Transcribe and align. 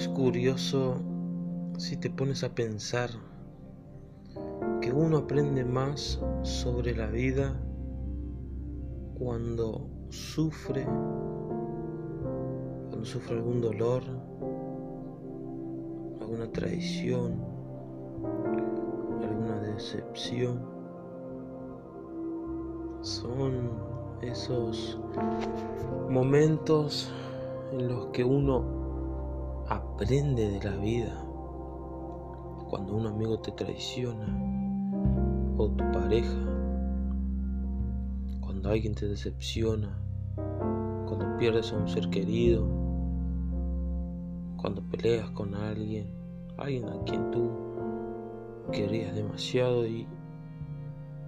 Es 0.00 0.08
curioso 0.08 0.94
si 1.76 1.98
te 1.98 2.08
pones 2.08 2.42
a 2.42 2.54
pensar 2.54 3.10
que 4.80 4.90
uno 4.90 5.18
aprende 5.18 5.62
más 5.62 6.18
sobre 6.40 6.96
la 6.96 7.08
vida 7.08 7.60
cuando 9.18 9.90
sufre, 10.08 10.86
cuando 12.88 13.04
sufre 13.04 13.36
algún 13.36 13.60
dolor, 13.60 14.02
alguna 16.22 16.50
traición, 16.50 17.34
alguna 19.20 19.60
decepción. 19.60 20.64
Son 23.02 23.70
esos 24.22 24.98
momentos 26.08 27.12
en 27.72 27.88
los 27.88 28.06
que 28.06 28.24
uno 28.24 28.79
aprende 29.70 30.50
de 30.50 30.68
la 30.68 30.76
vida. 30.76 31.14
Cuando 32.68 32.96
un 32.96 33.06
amigo 33.06 33.38
te 33.38 33.52
traiciona 33.52 34.26
o 35.56 35.68
tu 35.68 35.84
pareja, 35.92 36.38
cuando 38.40 38.70
alguien 38.70 38.96
te 38.96 39.06
decepciona, 39.06 39.96
cuando 41.06 41.38
pierdes 41.38 41.72
a 41.72 41.76
un 41.76 41.88
ser 41.88 42.10
querido, 42.10 42.66
cuando 44.56 44.82
peleas 44.90 45.30
con 45.30 45.54
alguien, 45.54 46.10
alguien 46.58 46.88
a 46.88 47.04
quien 47.04 47.30
tú 47.30 47.48
querías 48.72 49.14
demasiado 49.14 49.86
y, 49.86 50.08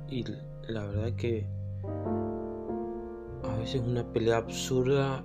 y 0.08 0.24
la 0.68 0.84
verdad 0.84 1.12
que 1.12 1.46
a 3.44 3.56
veces 3.58 3.82
una 3.86 4.04
pelea 4.12 4.38
absurda 4.38 5.24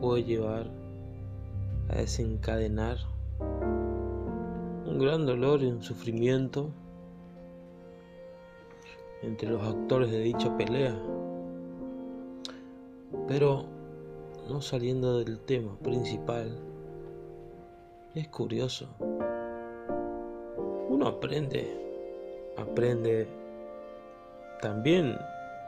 puede 0.00 0.24
llevar 0.24 0.79
a 1.90 1.96
desencadenar 1.96 2.98
un 4.86 4.98
gran 4.98 5.26
dolor 5.26 5.62
y 5.62 5.66
un 5.66 5.82
sufrimiento 5.82 6.70
entre 9.22 9.50
los 9.50 9.62
actores 9.62 10.10
de 10.10 10.20
dicha 10.20 10.56
pelea. 10.56 10.96
Pero 13.26 13.64
no 14.48 14.60
saliendo 14.60 15.18
del 15.18 15.40
tema 15.40 15.76
principal, 15.82 16.56
es 18.14 18.28
curioso. 18.28 18.88
Uno 20.88 21.08
aprende, 21.08 21.76
aprende 22.56 23.28
también 24.60 25.16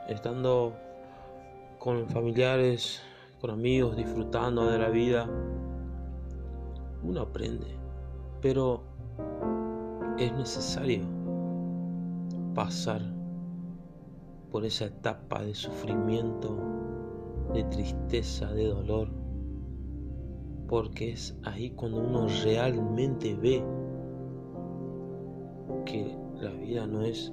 estando 0.09 0.73
con 1.79 2.09
familiares 2.09 3.03
con 3.41 3.51
amigos, 3.51 3.97
disfrutando 3.97 4.70
de 4.70 4.79
la 4.79 4.89
vida, 4.89 5.29
uno 7.03 7.20
aprende, 7.22 7.67
pero 8.41 8.83
es 10.19 10.33
necesario 10.33 11.05
pasar 12.55 13.00
por 14.50 14.64
esa 14.64 14.86
etapa 14.86 15.42
de 15.42 15.55
sufrimiento, 15.55 16.56
de 17.55 17.64
tristeza, 17.64 18.53
de 18.53 18.67
dolor, 18.67 19.08
porque 20.69 21.12
es 21.12 21.36
ahí 21.45 21.70
cuando 21.70 22.00
uno 22.00 22.27
realmente 22.45 23.34
ve 23.34 23.64
que 25.86 26.17
la 26.41 26.50
vida 26.50 26.86
no 26.86 27.03
es 27.03 27.33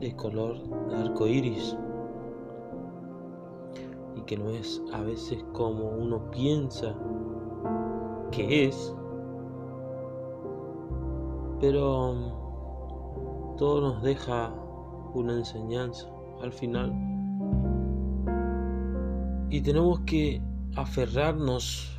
de 0.00 0.14
color 0.16 0.58
de 0.88 0.96
arco 0.96 1.26
iris 1.26 1.76
que 4.26 4.36
no 4.36 4.50
es 4.50 4.82
a 4.92 5.00
veces 5.02 5.44
como 5.52 5.90
uno 5.90 6.30
piensa 6.30 6.94
que 8.32 8.66
es, 8.66 8.94
pero 11.60 12.10
um, 12.10 13.56
todo 13.56 13.80
nos 13.80 14.02
deja 14.02 14.52
una 15.14 15.34
enseñanza 15.34 16.08
al 16.42 16.52
final. 16.52 16.92
Y 19.50 19.60
tenemos 19.60 20.00
que 20.00 20.42
aferrarnos 20.74 21.96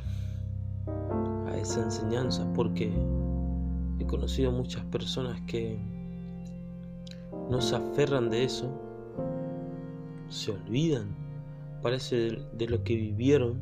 a 1.46 1.56
esa 1.56 1.82
enseñanza 1.82 2.46
porque 2.54 2.92
he 3.98 4.06
conocido 4.06 4.52
muchas 4.52 4.84
personas 4.86 5.40
que 5.46 5.78
no 7.48 7.60
se 7.62 7.76
aferran 7.76 8.28
de 8.28 8.44
eso, 8.44 8.68
se 10.28 10.50
olvidan 10.52 11.24
parece 11.84 12.38
de, 12.54 12.66
lo 12.66 12.82
que 12.82 12.96
vivieron 12.96 13.60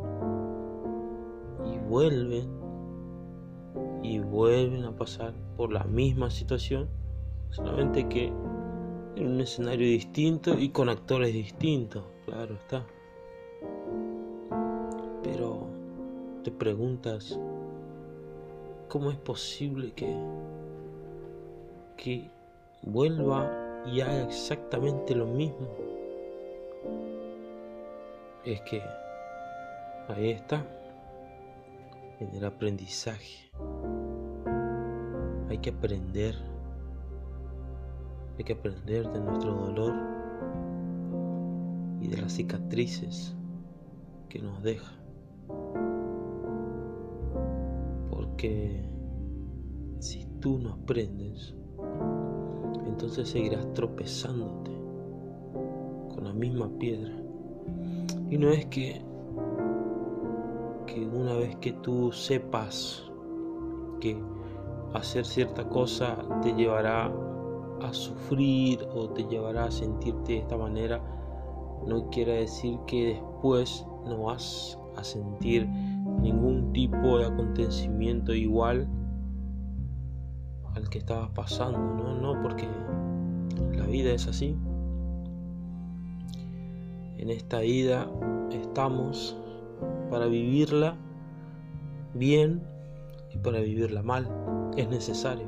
y 1.67 1.77
vuelven 1.89 2.62
y 4.03 4.19
vuelven 4.19 4.85
a 4.85 4.97
pasar 4.97 5.33
por 5.57 5.73
la 5.73 5.85
misma 5.85 6.31
situación, 6.31 6.89
solamente 7.51 8.09
que 8.09 8.27
en 9.17 9.27
un 9.27 9.41
escenario 9.41 9.87
distinto 9.87 10.59
y 10.59 10.71
con 10.71 10.89
actores 10.89 11.33
distintos, 11.33 12.05
claro 12.27 12.55
está. 12.55 12.85
Pero 15.23 15.67
te 16.43 16.51
preguntas, 16.51 17.39
¿cómo 18.89 19.11
es 19.11 19.17
posible 19.19 19.93
que, 19.93 20.17
que 21.97 22.31
vuelva 22.83 23.51
y 23.87 24.01
haga 24.01 24.25
exactamente 24.25 25.15
lo 25.15 25.27
mismo? 25.27 25.69
es 28.45 28.61
que 28.63 28.83
ahí 30.09 30.31
está, 30.31 30.65
en 32.23 32.35
el 32.35 32.45
aprendizaje. 32.45 33.51
Hay 35.49 35.59
que 35.59 35.71
aprender, 35.71 36.35
hay 38.39 38.45
que 38.45 38.53
aprender 38.53 39.11
de 39.11 39.21
nuestro 39.21 39.55
dolor 39.55 39.95
y 42.01 42.09
de 42.09 42.17
las 42.17 42.33
cicatrices 42.33 43.37
que 44.29 44.39
nos 44.39 44.63
deja. 44.63 44.93
Porque 48.11 48.89
si 49.99 50.27
tú 50.41 50.59
no 50.59 50.73
aprendes, 50.73 51.55
entonces 52.87 53.29
seguirás 53.29 53.73
tropezándote 53.73 54.71
con 56.15 56.25
la 56.25 56.33
misma 56.33 56.71
piedra 56.79 57.13
y 58.31 58.39
no 58.39 58.51
es 58.51 58.65
que, 58.67 59.03
que 60.87 61.07
una 61.07 61.35
vez 61.35 61.57
que 61.57 61.73
tú 61.73 62.13
sepas 62.13 63.11
que 64.01 64.17
hacer 64.95 65.25
cierta 65.25 65.69
cosa 65.69 66.17
te 66.43 66.53
llevará 66.53 67.13
a 67.81 67.93
sufrir 67.93 68.87
o 68.95 69.09
te 69.11 69.25
llevará 69.25 69.65
a 69.65 69.71
sentirte 69.71 70.33
de 70.33 70.39
esta 70.39 70.57
manera, 70.57 71.01
no 71.87 72.09
quiere 72.11 72.41
decir 72.41 72.79
que 72.87 73.07
después 73.15 73.87
no 74.05 74.25
vas 74.25 74.79
a 74.97 75.05
sentir 75.05 75.67
ningún 76.21 76.73
tipo 76.73 77.19
de 77.19 77.27
acontecimiento 77.27 78.35
igual 78.35 78.89
al 80.75 80.89
que 80.89 80.99
estabas 80.99 81.31
pasando, 81.31 81.79
no, 81.79 82.15
no, 82.15 82.43
porque 82.43 82.67
la 83.77 83.87
vida 83.87 84.13
es 84.13 84.27
así. 84.27 84.57
En 87.19 87.31
esta 87.31 87.61
vida 87.61 88.09
estamos 88.51 89.37
para 90.13 90.27
vivirla 90.27 90.95
bien 92.13 92.63
y 93.35 93.39
para 93.39 93.61
vivirla 93.61 94.03
mal. 94.03 94.29
Es 94.77 94.87
necesario. 94.91 95.47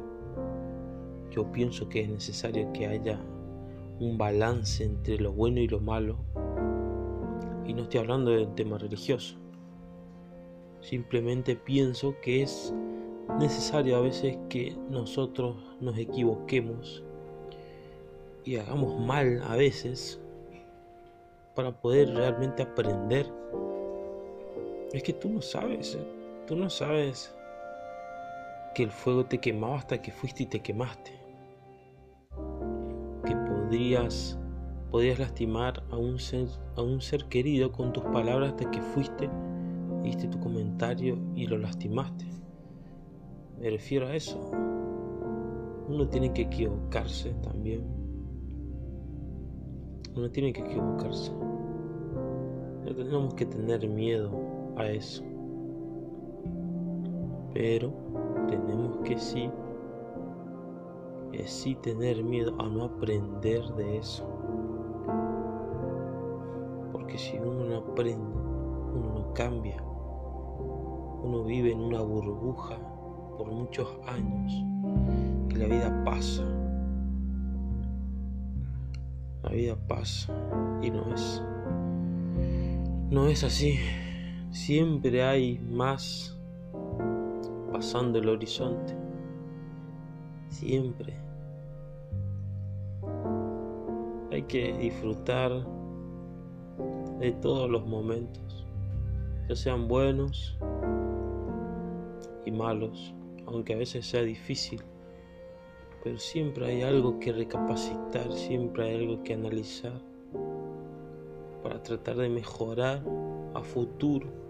Yo 1.30 1.52
pienso 1.52 1.86
que 1.90 2.00
es 2.00 2.08
necesario 2.08 2.72
que 2.72 2.86
haya 2.86 3.20
un 4.00 4.16
balance 4.16 4.82
entre 4.82 5.18
lo 5.18 5.32
bueno 5.32 5.60
y 5.60 5.68
lo 5.68 5.80
malo. 5.80 6.16
Y 7.66 7.74
no 7.74 7.82
estoy 7.82 8.00
hablando 8.00 8.30
del 8.30 8.54
tema 8.54 8.78
religioso. 8.78 9.36
Simplemente 10.80 11.56
pienso 11.56 12.14
que 12.22 12.42
es 12.42 12.72
necesario 13.38 13.98
a 13.98 14.00
veces 14.00 14.38
que 14.48 14.74
nosotros 14.88 15.56
nos 15.82 15.98
equivoquemos 15.98 17.04
y 18.44 18.56
hagamos 18.56 18.98
mal 18.98 19.42
a 19.46 19.56
veces 19.56 20.22
para 21.54 21.78
poder 21.82 22.14
realmente 22.14 22.62
aprender. 22.62 23.30
Es 24.94 25.02
que 25.02 25.12
tú 25.12 25.28
no 25.28 25.42
sabes, 25.42 25.96
¿eh? 25.96 26.06
tú 26.46 26.54
no 26.54 26.70
sabes 26.70 27.34
que 28.76 28.84
el 28.84 28.92
fuego 28.92 29.26
te 29.26 29.38
quemaba 29.38 29.78
hasta 29.78 30.00
que 30.00 30.12
fuiste 30.12 30.44
y 30.44 30.46
te 30.46 30.60
quemaste. 30.60 31.10
Que 33.26 33.34
podrías, 33.34 34.38
podrías 34.92 35.18
lastimar 35.18 35.82
a 35.90 35.96
un, 35.96 36.20
ser, 36.20 36.46
a 36.76 36.82
un 36.82 37.00
ser 37.00 37.24
querido 37.24 37.72
con 37.72 37.92
tus 37.92 38.04
palabras 38.04 38.50
hasta 38.50 38.70
que 38.70 38.80
fuiste, 38.80 39.28
diste 40.04 40.28
tu 40.28 40.38
comentario 40.38 41.18
y 41.34 41.48
lo 41.48 41.58
lastimaste. 41.58 42.26
Me 43.58 43.70
refiero 43.70 44.06
a 44.06 44.14
eso. 44.14 44.38
Uno 45.88 46.06
tiene 46.08 46.32
que 46.32 46.42
equivocarse 46.42 47.30
también. 47.42 47.82
Uno 50.14 50.30
tiene 50.30 50.52
que 50.52 50.60
equivocarse. 50.60 51.32
No 51.32 52.94
tenemos 52.94 53.34
que 53.34 53.46
tener 53.46 53.88
miedo 53.88 54.43
a 54.76 54.86
eso. 54.86 55.24
Pero 57.52 57.92
tenemos 58.48 58.98
que 59.04 59.18
sí, 59.18 59.50
es 61.32 61.50
sí 61.50 61.74
tener 61.76 62.22
miedo 62.22 62.54
a 62.60 62.68
no 62.68 62.84
aprender 62.84 63.62
de 63.74 63.98
eso. 63.98 64.28
Porque 66.92 67.18
si 67.18 67.38
uno 67.38 67.64
no 67.64 67.76
aprende, 67.76 68.38
uno 68.94 69.18
no 69.18 69.34
cambia. 69.34 69.82
Uno 71.22 71.44
vive 71.44 71.72
en 71.72 71.80
una 71.80 72.00
burbuja 72.02 72.76
por 73.38 73.50
muchos 73.50 73.88
años 74.06 74.52
y 75.50 75.54
la 75.56 75.66
vida 75.66 76.04
pasa. 76.04 76.42
La 79.42 79.50
vida 79.50 79.76
pasa 79.88 80.32
y 80.82 80.90
no 80.90 81.14
es 81.14 81.42
no 83.10 83.28
es 83.28 83.44
así. 83.44 83.78
Siempre 84.54 85.20
hay 85.24 85.58
más 85.58 86.38
pasando 87.72 88.20
el 88.20 88.28
horizonte. 88.28 88.96
Siempre. 90.48 91.12
Hay 94.30 94.42
que 94.42 94.72
disfrutar 94.78 95.50
de 97.18 97.32
todos 97.42 97.68
los 97.68 97.84
momentos, 97.84 98.64
ya 99.48 99.56
sean 99.56 99.88
buenos 99.88 100.56
y 102.46 102.52
malos, 102.52 103.12
aunque 103.46 103.74
a 103.74 103.78
veces 103.78 104.06
sea 104.06 104.22
difícil. 104.22 104.80
Pero 106.04 106.16
siempre 106.16 106.66
hay 106.66 106.82
algo 106.82 107.18
que 107.18 107.32
recapacitar, 107.32 108.30
siempre 108.32 108.84
hay 108.84 109.02
algo 109.02 109.24
que 109.24 109.34
analizar 109.34 110.00
para 111.60 111.82
tratar 111.82 112.18
de 112.18 112.28
mejorar 112.28 113.02
a 113.54 113.60
futuro. 113.60 114.43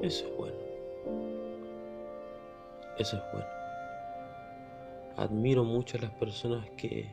Eso 0.00 0.24
es 0.26 0.36
bueno. 0.36 0.56
Eso 2.98 3.16
es 3.16 3.22
bueno. 3.32 3.48
Admiro 5.16 5.64
mucho 5.64 5.98
a 5.98 6.02
las 6.02 6.12
personas 6.12 6.68
que 6.76 7.08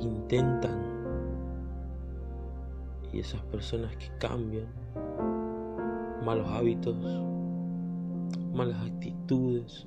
intentan 0.00 0.92
y 3.12 3.20
esas 3.20 3.42
personas 3.44 3.94
que 3.96 4.08
cambian 4.18 4.66
malos 6.24 6.48
hábitos, 6.48 6.96
malas 8.52 8.80
actitudes, 8.86 9.86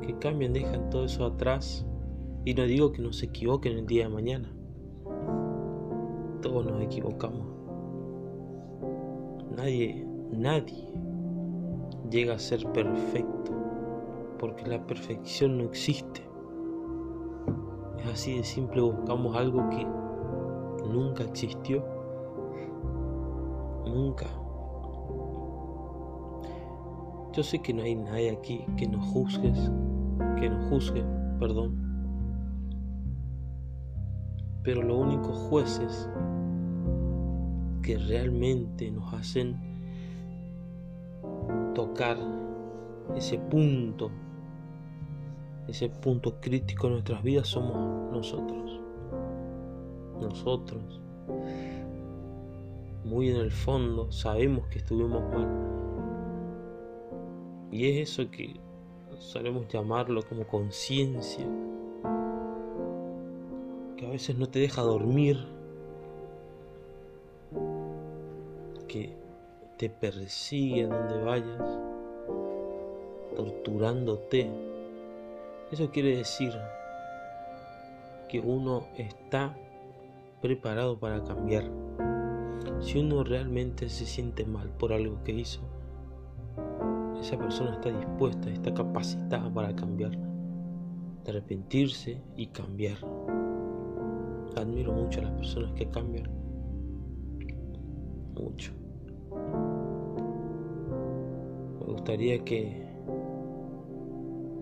que 0.00 0.18
cambian, 0.18 0.52
dejan 0.52 0.88
todo 0.90 1.04
eso 1.04 1.26
atrás 1.26 1.84
y 2.44 2.54
no 2.54 2.64
digo 2.64 2.92
que 2.92 3.02
no 3.02 3.12
se 3.12 3.26
equivoquen 3.26 3.78
el 3.78 3.86
día 3.86 4.04
de 4.04 4.08
mañana. 4.08 4.57
Todos 6.42 6.66
nos 6.66 6.80
equivocamos. 6.82 7.46
Nadie, 9.56 10.06
nadie 10.30 10.92
llega 12.10 12.34
a 12.34 12.38
ser 12.38 12.64
perfecto 12.72 13.52
porque 14.38 14.66
la 14.66 14.86
perfección 14.86 15.58
no 15.58 15.64
existe. 15.64 16.22
Es 17.98 18.12
así 18.12 18.36
de 18.36 18.44
simple, 18.44 18.80
buscamos 18.80 19.36
algo 19.36 19.68
que 19.70 19.84
nunca 20.88 21.24
existió. 21.24 21.84
Nunca. 23.84 24.26
Yo 27.32 27.42
sé 27.42 27.60
que 27.60 27.72
no 27.72 27.82
hay 27.82 27.94
nadie 27.94 28.30
aquí 28.30 28.64
que 28.76 28.86
nos 28.86 29.04
juzgues, 29.06 29.70
que 30.38 30.48
nos 30.48 30.68
juzgue, 30.70 31.04
perdón. 31.38 31.87
Pero 34.68 34.82
los 34.82 34.98
únicos 34.98 35.34
jueces 35.48 36.10
que 37.82 37.96
realmente 37.96 38.90
nos 38.90 39.14
hacen 39.14 39.56
tocar 41.74 42.18
ese 43.16 43.38
punto, 43.38 44.10
ese 45.68 45.88
punto 45.88 46.38
crítico 46.38 46.88
en 46.88 46.92
nuestras 46.92 47.22
vidas 47.22 47.48
somos 47.48 48.12
nosotros. 48.12 48.78
Nosotros. 50.20 51.00
Muy 53.06 53.30
en 53.30 53.36
el 53.36 53.50
fondo 53.50 54.12
sabemos 54.12 54.66
que 54.66 54.80
estuvimos 54.80 55.22
mal. 55.32 55.48
Y 57.72 57.88
es 57.88 58.10
eso 58.10 58.30
que 58.30 58.60
solemos 59.16 59.66
llamarlo 59.68 60.20
como 60.28 60.46
conciencia, 60.46 61.46
que 63.98 64.06
a 64.06 64.10
veces 64.10 64.38
no 64.38 64.48
te 64.48 64.60
deja 64.60 64.80
dormir, 64.82 65.44
que 68.86 69.16
te 69.76 69.90
persigue 69.90 70.86
donde 70.86 71.20
vayas, 71.22 71.78
torturándote. 73.34 74.50
Eso 75.72 75.90
quiere 75.90 76.16
decir 76.16 76.52
que 78.28 78.40
uno 78.40 78.86
está 78.96 79.56
preparado 80.40 80.98
para 80.98 81.24
cambiar. 81.24 81.64
Si 82.80 82.98
uno 82.98 83.24
realmente 83.24 83.88
se 83.88 84.06
siente 84.06 84.44
mal 84.46 84.70
por 84.70 84.92
algo 84.92 85.24
que 85.24 85.32
hizo, 85.32 85.60
esa 87.20 87.36
persona 87.36 87.74
está 87.74 87.90
dispuesta, 87.90 88.48
está 88.48 88.72
capacitada 88.72 89.52
para 89.52 89.74
cambiar, 89.74 90.12
de 90.12 91.30
arrepentirse 91.30 92.22
y 92.36 92.46
cambiar. 92.46 92.98
Admiro 94.58 94.92
mucho 94.92 95.20
a 95.20 95.24
las 95.24 95.32
personas 95.34 95.72
que 95.72 95.88
cambian. 95.88 96.28
Mucho. 98.34 98.72
Me 101.78 101.92
gustaría 101.92 102.44
que 102.44 102.88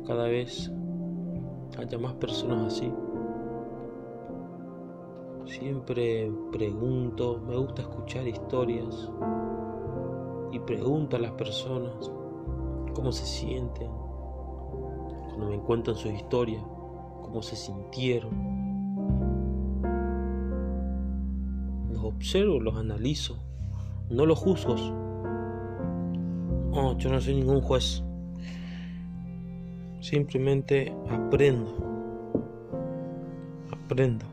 cada 0.07 0.25
vez 0.25 0.71
haya 1.79 1.99
más 1.99 2.13
personas 2.15 2.75
así. 2.75 2.93
Siempre 5.47 6.31
pregunto, 6.53 7.41
me 7.47 7.57
gusta 7.57 7.81
escuchar 7.81 8.29
historias 8.29 9.11
y 10.53 10.59
pregunto 10.59 11.17
a 11.17 11.21
las 11.21 11.33
personas 11.33 12.13
cómo 12.95 13.13
se 13.13 13.25
sienten, 13.25 13.91
cuando 15.29 15.49
me 15.49 15.59
cuentan 15.61 15.95
su 15.95 16.09
historia, 16.09 16.61
cómo 17.23 17.41
se 17.41 17.57
sintieron. 17.57 18.46
Observo, 22.09 22.61
los 22.61 22.77
analizo, 22.77 23.39
no 24.11 24.27
los 24.27 24.39
juzgo. 24.39 24.75
Oh, 26.73 26.97
yo 26.99 27.11
no 27.11 27.21
soy 27.21 27.35
ningún 27.35 27.61
juez. 27.61 28.03
Simplemente 30.01 30.95
aprendo. 31.09 31.75
Aprendo. 33.71 34.27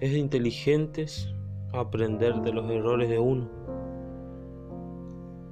Es 0.00 0.12
de 0.12 0.18
inteligentes 0.18 1.28
aprender 1.72 2.34
de 2.42 2.52
los 2.52 2.70
errores 2.70 3.08
de 3.08 3.18
uno, 3.18 3.48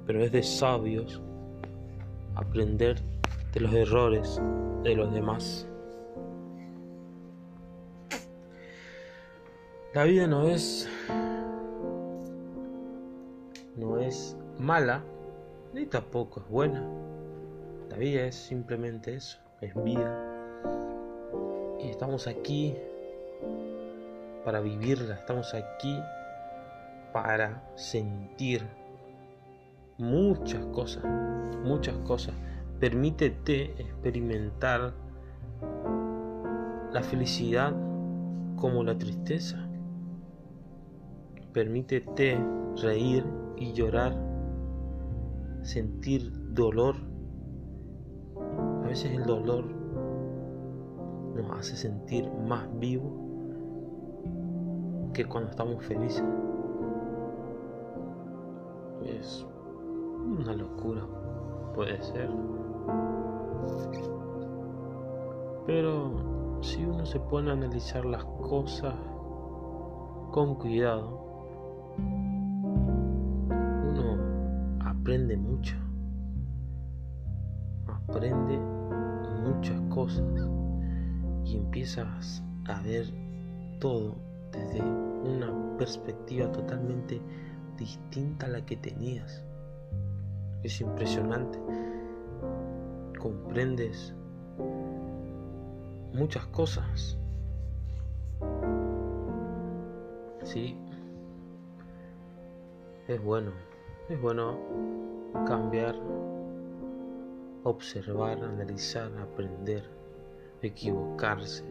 pero 0.05 0.23
es 0.23 0.31
de 0.31 0.41
sabios 0.41 1.21
aprender 2.35 3.01
de 3.53 3.59
los 3.59 3.73
errores 3.73 4.41
de 4.83 4.95
los 4.95 5.13
demás. 5.13 5.67
La 9.93 10.03
vida 10.03 10.27
no 10.27 10.47
es 10.47 10.87
no 13.77 13.99
es 13.99 14.35
mala 14.59 15.01
ni 15.73 15.85
tampoco 15.85 16.41
es 16.41 16.49
buena. 16.49 16.83
La 17.89 17.97
vida 17.97 18.23
es 18.23 18.35
simplemente 18.35 19.15
eso, 19.15 19.37
es 19.61 19.73
vida. 19.83 20.23
Y 21.79 21.87
estamos 21.89 22.27
aquí 22.27 22.75
para 24.43 24.59
vivirla, 24.59 25.15
estamos 25.15 25.53
aquí 25.53 25.99
para 27.13 27.63
sentir 27.75 28.67
muchas 29.97 30.65
cosas, 30.67 31.03
muchas 31.63 31.97
cosas. 31.99 32.35
Permítete 32.79 33.73
experimentar 33.81 34.93
la 36.91 37.01
felicidad 37.03 37.73
como 38.57 38.83
la 38.83 38.97
tristeza. 38.97 39.66
Permítete 41.57 42.37
reír 42.83 43.25
y 43.55 43.73
llorar, 43.73 44.15
sentir 45.63 46.31
dolor. 46.53 46.93
A 48.83 48.87
veces 48.87 49.11
el 49.13 49.23
dolor 49.23 49.65
nos 51.35 51.57
hace 51.57 51.75
sentir 51.75 52.31
más 52.47 52.67
vivos 52.77 53.11
que 55.15 55.25
cuando 55.25 55.49
estamos 55.49 55.83
felices. 55.83 56.23
Es 59.03 59.43
una 60.39 60.53
locura, 60.53 61.07
puede 61.73 61.99
ser. 62.03 62.29
Pero 65.65 66.61
si 66.61 66.85
uno 66.85 67.03
se 67.03 67.19
pone 67.19 67.49
a 67.49 67.53
analizar 67.53 68.05
las 68.05 68.23
cosas 68.25 68.93
con 70.31 70.53
cuidado, 70.53 71.25
aprende 75.07 75.37
mucho. 75.37 75.73
Aprende 77.87 78.57
muchas 79.41 79.79
cosas 79.83 80.49
y 81.45 81.55
empiezas 81.55 82.43
a 82.65 82.81
ver 82.81 83.05
todo 83.79 84.17
desde 84.51 84.81
una 84.81 85.77
perspectiva 85.77 86.51
totalmente 86.51 87.21
distinta 87.77 88.47
a 88.47 88.49
la 88.49 88.65
que 88.65 88.75
tenías. 88.75 89.45
Es 90.63 90.81
impresionante. 90.81 91.57
Comprendes 93.17 94.13
muchas 96.11 96.45
cosas. 96.47 97.17
Sí. 100.43 100.77
Es 103.07 103.23
bueno. 103.23 103.66
Es 104.09 104.21
bueno 104.21 104.57
cambiar, 105.45 105.93
observar, 107.65 108.41
analizar, 108.41 109.11
aprender, 109.17 109.83
equivocarse. 110.61 111.65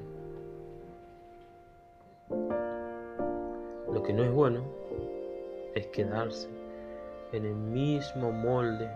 Lo 3.90 4.02
que 4.02 4.12
no 4.12 4.22
es 4.22 4.30
bueno 4.30 4.64
es 5.74 5.86
quedarse 5.86 6.50
en 7.32 7.46
el 7.46 7.54
mismo 7.54 8.30
molde 8.30 8.90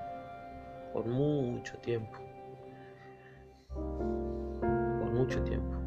por 0.93 1.07
mucho 1.07 1.79
tiempo. 1.79 2.19
Por 3.71 5.13
mucho 5.13 5.43
tiempo. 5.45 5.79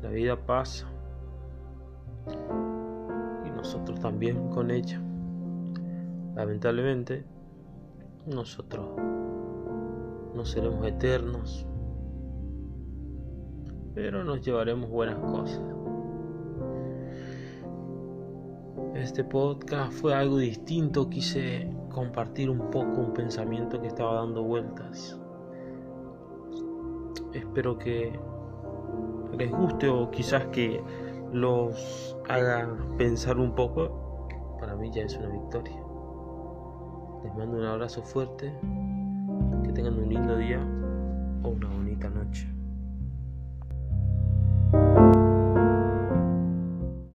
La 0.00 0.10
vida 0.10 0.36
pasa 0.36 0.86
y 3.44 3.50
nosotros 3.50 3.98
también 3.98 4.48
con 4.50 4.70
ella. 4.70 5.00
Lamentablemente, 6.36 7.24
nosotros 8.26 8.86
no 10.34 10.44
seremos 10.44 10.86
eternos, 10.86 11.66
pero 13.94 14.22
nos 14.22 14.42
llevaremos 14.42 14.90
buenas 14.90 15.18
cosas. 15.18 15.62
Este 18.94 19.24
podcast 19.24 19.94
fue 19.94 20.14
algo 20.14 20.36
distinto, 20.36 21.08
quise 21.08 21.74
compartir 21.90 22.50
un 22.50 22.70
poco 22.70 23.00
un 23.00 23.14
pensamiento 23.14 23.80
que 23.80 23.86
estaba 23.86 24.16
dando 24.16 24.42
vueltas. 24.42 25.18
Espero 27.32 27.78
que 27.78 28.12
les 29.38 29.50
guste 29.50 29.88
o 29.88 30.10
quizás 30.10 30.44
que 30.48 30.82
los 31.32 32.14
haga 32.28 32.76
pensar 32.98 33.38
un 33.38 33.54
poco. 33.54 34.28
Para 34.60 34.76
mí 34.76 34.90
ya 34.92 35.02
es 35.02 35.16
una 35.16 35.28
victoria. 35.28 35.85
Les 37.26 37.34
mando 37.34 37.58
un 37.58 37.64
abrazo 37.64 38.02
fuerte, 38.02 38.52
que 39.64 39.72
tengan 39.72 39.98
un 39.98 40.08
lindo 40.08 40.36
día 40.36 40.60
o 41.42 41.48
una 41.48 41.66
bonita 41.66 42.08
noche. 42.08 42.55